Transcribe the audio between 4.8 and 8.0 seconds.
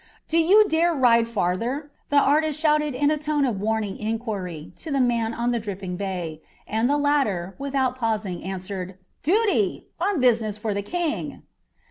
the man on the dripping bay, and the latter, without